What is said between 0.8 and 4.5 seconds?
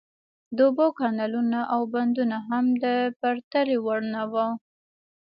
کانالونه او بندونه هم د پرتلې وړ نه وو.